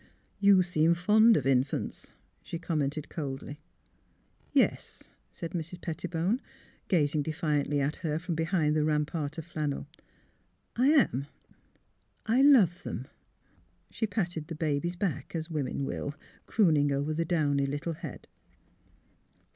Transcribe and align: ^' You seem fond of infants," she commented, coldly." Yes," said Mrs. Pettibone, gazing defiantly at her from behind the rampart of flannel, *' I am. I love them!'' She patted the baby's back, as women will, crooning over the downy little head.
^' 0.01 0.03
You 0.39 0.63
seem 0.63 0.95
fond 0.95 1.37
of 1.37 1.45
infants," 1.45 2.13
she 2.41 2.57
commented, 2.57 3.07
coldly." 3.07 3.59
Yes," 4.61 5.11
said 5.29 5.51
Mrs. 5.51 5.79
Pettibone, 5.79 6.41
gazing 6.87 7.21
defiantly 7.21 7.79
at 7.79 7.97
her 7.97 8.17
from 8.17 8.33
behind 8.33 8.75
the 8.75 8.83
rampart 8.83 9.37
of 9.37 9.45
flannel, 9.45 9.85
*' 10.25 10.49
I 10.75 10.87
am. 10.87 11.27
I 12.25 12.41
love 12.41 12.81
them!'' 12.81 13.09
She 13.91 14.07
patted 14.07 14.47
the 14.47 14.55
baby's 14.55 14.95
back, 14.95 15.35
as 15.35 15.51
women 15.51 15.85
will, 15.85 16.15
crooning 16.47 16.91
over 16.91 17.13
the 17.13 17.23
downy 17.23 17.67
little 17.67 17.93
head. 17.93 18.25